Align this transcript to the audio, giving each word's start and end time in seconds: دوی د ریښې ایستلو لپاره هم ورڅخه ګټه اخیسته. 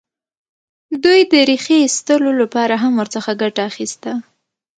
دوی 1.03 1.19
د 1.31 1.33
ریښې 1.49 1.77
ایستلو 1.85 2.29
لپاره 2.41 2.75
هم 2.83 2.91
ورڅخه 3.01 3.31
ګټه 3.41 3.61
اخیسته. 3.69 4.11